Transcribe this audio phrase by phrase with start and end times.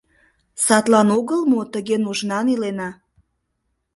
[0.65, 2.89] Садлан огыл мо тыге нужнан илена?